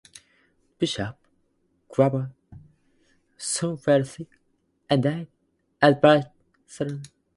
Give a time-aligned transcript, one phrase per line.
[0.79, 1.15] Bishop
[1.87, 2.29] Quevedo
[3.37, 4.29] soon fell sick
[4.89, 5.27] and died
[5.79, 7.03] at Barcelona.